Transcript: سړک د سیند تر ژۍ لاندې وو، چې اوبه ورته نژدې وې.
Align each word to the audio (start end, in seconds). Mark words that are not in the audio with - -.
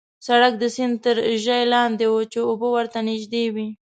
سړک 0.27 0.53
د 0.57 0.63
سیند 0.75 0.95
تر 1.03 1.15
ژۍ 1.43 1.63
لاندې 1.73 2.05
وو، 2.11 2.21
چې 2.31 2.39
اوبه 2.49 2.67
ورته 2.75 2.97
نژدې 3.09 3.45
وې. 3.53 3.67